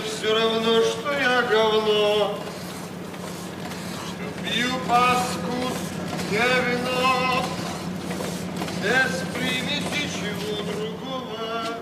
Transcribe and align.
все 0.00 0.34
равно, 0.34 0.82
что 0.82 1.12
я 1.12 1.42
говно. 1.42 2.34
Что 4.06 4.26
пью 4.42 4.70
паскудное 4.88 6.60
вино. 6.66 7.42
Без 8.82 9.22
примеси 9.34 10.08
чего 10.14 10.62
другого. 10.62 11.76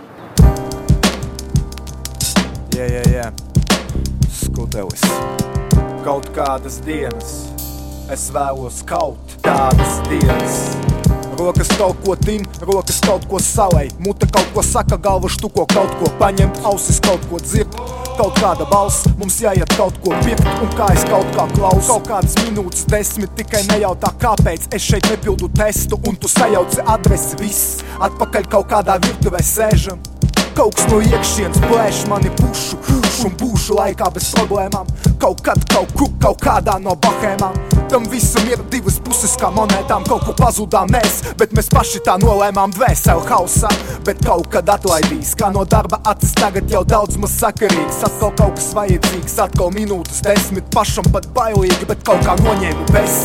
Jā, 2.75 2.87
jā, 2.91 3.03
jā, 3.07 3.33
skutelis. 4.33 5.05
Kaut 6.05 6.27
kādas 6.35 6.81
dienas, 6.85 7.47
es 8.11 8.31
vēlos 8.35 8.83
kaut 8.87 9.37
tādas 9.45 10.01
dienas. 10.09 10.75
Rokas 11.39 11.69
kaut 11.79 11.99
ko 12.07 12.15
tin, 12.15 12.45
rokas 12.63 13.01
kaut 13.03 13.27
ko 13.27 13.41
salai, 13.43 13.89
mute 13.99 14.27
kaut 14.31 14.47
ko 14.55 14.63
saka, 14.63 14.97
galva 14.97 15.29
štuko 15.29 15.67
kaut 15.67 15.91
ko 15.99 16.11
paņemt, 16.21 16.63
ausis 16.65 17.01
kaut 17.03 17.25
ko 17.31 17.41
dzird. 17.43 17.75
Kaut 18.20 18.36
kāda 18.36 18.66
balss, 18.68 19.06
mums 19.16 19.38
jāiet 19.40 19.72
kaut 19.80 19.96
ko 20.04 20.12
pirkt, 20.26 20.44
un 20.60 20.74
kā 20.76 20.90
es 20.92 21.06
kaut 21.08 21.30
kā 21.38 21.46
klausu. 21.54 21.88
Kaut 21.88 22.10
kādas 22.10 22.36
minūtes, 22.42 22.84
desmit, 22.92 23.32
tikai 23.40 23.62
nejautā, 23.70 24.12
kāpēc 24.20 24.68
es 24.76 24.90
šeit 24.90 25.08
nepildu 25.08 25.48
testu, 25.56 25.96
un 26.04 26.20
tu 26.20 26.28
sajauci 26.28 26.84
adresi, 26.84 27.40
viss 27.40 27.80
atpakaļ 28.10 28.52
kaut 28.52 28.68
kādā 28.76 29.00
virtuvē 29.08 29.40
sēžam. 29.40 30.04
Kaut 30.52 30.76
kas 30.76 30.92
no 30.92 31.00
iekšienes 31.00 31.64
plēš 31.64 32.06
mani 32.12 32.36
pušu, 32.44 32.84
pušu 32.84 33.30
un 33.32 33.40
būšu 33.40 33.80
laikā 33.80 34.12
bez 34.12 34.34
problēmām. 34.36 34.96
Kaut 35.16 35.40
kad, 35.48 35.64
kaut 35.72 35.96
kur, 35.96 36.12
kaut 36.20 36.44
kādā 36.44 36.76
no 36.84 37.00
bahēmām. 37.00 37.79
Tam 37.90 38.04
visam 38.06 38.46
ir 38.46 38.60
divas 38.70 39.00
puses 39.02 39.32
kā 39.42 39.48
monētām, 39.50 40.04
kaut 40.06 40.22
kur 40.28 40.36
pazudām 40.38 40.92
mēs, 40.94 41.24
bet 41.40 41.56
mēs 41.58 41.72
paši 41.74 42.04
tā 42.06 42.20
nolēmām 42.22 42.70
dvēseli 42.76 43.26
hausā. 43.32 43.72
Bet 44.06 44.22
kaut 44.28 44.46
kad 44.54 44.70
atlaidīs, 44.70 45.32
kā 45.40 45.50
no 45.56 45.64
darba 45.66 45.98
acis 46.12 46.36
tagad 46.38 46.70
jau 46.70 46.84
daudz 46.86 47.18
maz 47.18 47.34
sakarīgs. 47.42 48.04
Atkal 48.06 48.36
kaut 48.38 48.60
kas 48.60 48.70
vajadzīgs, 48.78 49.40
atkal 49.42 49.74
minūtes 49.74 50.22
desmit, 50.22 50.70
pašam 50.76 51.10
pat 51.10 51.26
bailīgi, 51.34 51.90
bet 51.90 52.06
kaut 52.06 52.22
kā 52.28 52.38
noņēmu 52.44 52.86
bez. 52.94 53.18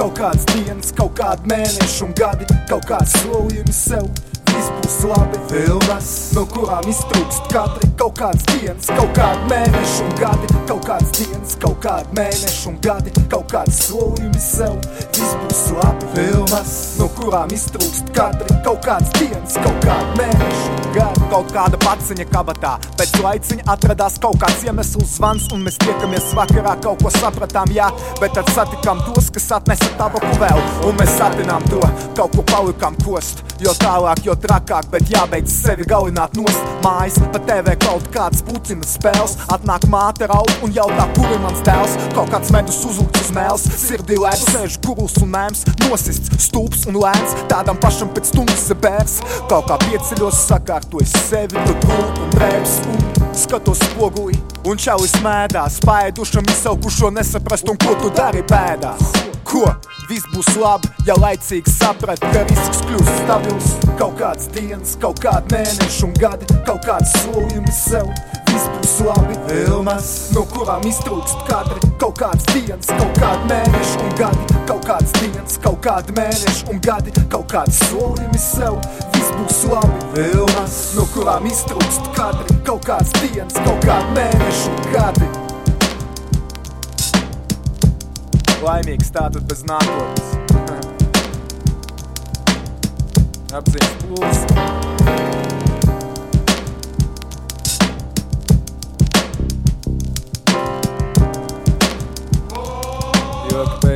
Kaut 0.00 0.16
kādas 0.16 0.48
dienas, 0.54 0.94
kaut 0.96 1.12
kādi 1.20 1.52
mēneši 1.52 2.04
un 2.06 2.16
gadi, 2.16 2.48
kaut 2.72 2.88
kāds 2.88 3.20
solījums 3.20 3.84
sev. 3.90 4.08
Viss 4.50 4.72
būs 4.80 4.96
labi, 5.12 5.38
filmas, 5.52 6.08
no 6.34 6.46
kurām 6.50 6.88
iztrūkst 6.88 7.52
katri 7.52 7.92
kaut 8.00 8.16
kāds 8.18 8.48
dienas, 8.48 8.88
kaut 8.96 9.12
kādi 9.18 9.52
mēneši 9.52 10.02
un 10.06 10.16
gadi, 10.18 10.50
kaut 10.70 10.88
kāds 10.88 11.12
dienas, 11.20 11.54
kaut 11.60 11.69
kādi 11.84 12.16
mēneši 12.18 12.68
un 12.70 12.76
gadi, 12.84 13.12
kaut 13.32 13.48
kāds 13.52 13.80
solījumi 13.86 14.42
sev. 14.42 14.76
Viss 15.16 15.36
būs 15.42 15.62
labi, 15.78 16.10
filmas, 16.14 16.74
no 17.00 17.08
kurām 17.16 17.52
iztrūkst 17.54 18.12
katri 18.16 18.58
kaut 18.64 18.84
kāds 18.84 19.12
dienas, 19.18 19.56
kaut 19.60 19.80
kādi 19.86 20.20
mēneši 20.20 20.68
un 20.68 20.92
gadi. 20.96 21.26
Kaut 21.30 21.52
kāda 21.54 21.78
paciņa 21.78 22.24
kabatā, 22.26 22.72
pēc 22.98 23.12
laiciņa 23.22 23.66
atradās 23.70 24.16
kaut 24.22 24.40
kāds 24.42 24.64
iemesls 24.66 25.12
zvans, 25.14 25.44
un 25.54 25.62
mēs 25.62 25.76
tiekamies 25.78 26.32
vakarā, 26.34 26.72
kaut 26.82 27.04
ko 27.04 27.12
sapratām, 27.14 27.70
jā, 27.70 27.86
bet 28.18 28.34
tad 28.34 28.50
satikām 28.50 28.98
tos, 29.06 29.28
kas 29.30 29.46
atnesa 29.60 29.92
tabaku 30.00 30.32
vēl, 30.40 30.58
un 30.88 30.98
mēs 30.98 31.14
satinām 31.20 31.62
to, 31.70 31.78
kaut 32.18 32.34
ko 32.34 32.42
palikām 32.50 32.98
kost, 33.04 33.44
jo 33.62 33.70
tālāk, 33.78 34.24
jo 34.26 34.34
trakāk, 34.42 34.90
bet 34.90 35.12
jābeidz 35.14 35.54
sevi 35.54 35.86
galināt 35.86 36.34
nost 36.34 36.82
mājas. 36.82 37.20
Pa 37.30 37.38
TV 37.46 37.76
kaut 37.86 38.10
kāds 38.10 38.42
pucina 38.50 38.90
spēles, 38.90 39.36
atnāk 39.54 39.86
māte 39.92 40.26
raud 40.30 40.50
un 40.66 40.74
jautā, 40.74 41.06
kur 41.14 41.30
ir 41.30 41.38
mans 41.44 41.62
tēls. 41.70 41.96
Kaut 42.14 42.30
kāds 42.32 42.50
medus 42.54 42.80
uzlūks 42.86 43.24
uz 43.24 43.30
mēles, 43.36 43.66
sirdī 43.78 44.18
lēps, 44.20 44.46
sēž 44.50 44.78
guruls 44.84 45.16
un 45.22 45.32
mēms, 45.34 45.64
nosists, 45.84 46.32
stūps 46.46 46.86
un 46.90 46.98
lēns, 47.00 47.36
tādam 47.50 47.78
pašam 47.80 48.10
pēc 48.14 48.32
stundas 48.32 48.66
ir 48.72 48.80
bērs. 48.82 49.18
Kaut 49.50 49.70
kā 49.70 49.78
pieceļos, 49.86 50.44
sakārtojas 50.48 51.14
sevi, 51.28 51.58
tad 51.58 51.86
gūt 51.86 52.22
un 52.24 52.34
drēbs 52.36 52.76
un 52.90 53.04
skatos 53.36 53.82
spogulī. 53.90 54.38
Un 54.68 54.80
čalis 54.80 55.14
mēdās, 55.24 55.78
spēdušam 55.80 56.50
izsaukušo 56.52 57.12
nesaprast, 57.16 57.70
un 57.70 57.78
ko 57.80 57.96
tu 58.02 58.12
dari 58.16 58.44
pēdās. 58.46 59.14
Ko? 59.46 59.64
Viss 60.10 60.26
būs 60.34 60.48
labi, 60.58 60.90
ja 61.06 61.14
laicīgi 61.18 61.70
saprat, 61.70 62.18
ka 62.34 62.42
risks 62.48 62.82
kļūst 62.86 63.12
stabils. 63.22 63.70
Kaut 63.98 64.16
kāds 64.18 64.50
dienas, 64.54 64.96
kaut 65.00 65.22
kādi 65.22 65.54
mēneši 65.54 66.04
un 66.08 66.14
gadi, 66.18 66.50
kaut 66.66 66.82
kāds 66.86 67.14
solījumi 67.22 67.74
sev. 67.74 68.10
Būs 68.50 68.94
labi, 69.06 69.36
filmas, 69.46 70.06
no 70.34 70.42
kurām 70.50 70.82
iztrūkst 70.88 71.44
kadri. 71.46 71.78
Kaut 72.00 72.16
kāds 72.18 72.46
dienas, 72.50 72.88
kaut 72.90 73.18
kādi 73.20 73.46
mēneši 73.50 74.00
un 74.02 74.10
gadi, 74.18 74.44
kaut 74.68 74.84
kāds 74.88 75.12
dienas, 75.18 75.58
kaut 75.62 75.78
kādi 75.84 76.14
mēneši 76.16 76.66
un 76.72 76.80
gadi, 76.84 77.14
kaut 77.32 77.46
kāds 77.52 77.78
solījumi 77.90 78.40
sev. 78.40 78.80
Viss 79.14 79.30
būs 79.36 79.60
labi, 79.70 80.00
filmas, 80.16 80.76
no 80.96 81.06
kurām 81.14 81.46
iztrūkst 81.50 82.10
kadri. 82.16 82.58
Kaut 82.66 82.82
kāds 82.88 83.14
dienas, 83.20 83.54
kaut 83.62 83.80
kādi 83.86 84.10
mēneši 84.18 84.66
un 84.74 84.80
gadi. 84.96 85.30
Laimīgs 88.66 89.10
tātad 89.14 89.46
bez 89.48 89.64
nākotnes. 89.68 90.28
Apziņas 93.60 93.94
plūs. 94.04 94.79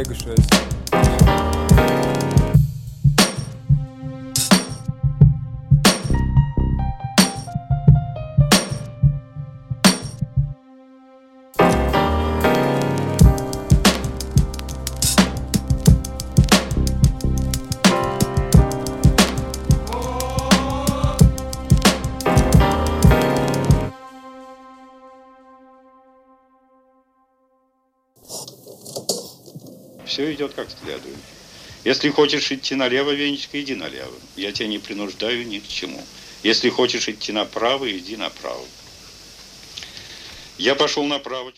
hergestellt. 0.04 0.63
Все 30.04 30.32
идет 30.34 30.54
как 30.54 30.68
следует. 30.70 31.16
Если 31.84 32.08
хочешь 32.08 32.50
идти 32.50 32.74
налево, 32.74 33.10
Венечка, 33.10 33.60
иди 33.60 33.74
налево. 33.74 34.14
Я 34.36 34.52
тебя 34.52 34.68
не 34.68 34.78
принуждаю 34.78 35.46
ни 35.46 35.58
к 35.58 35.68
чему. 35.68 36.02
Если 36.42 36.70
хочешь 36.70 37.08
идти 37.08 37.32
направо, 37.32 37.90
иди 37.90 38.16
направо. 38.16 38.64
Я 40.58 40.74
пошел 40.74 41.04
направо. 41.04 41.52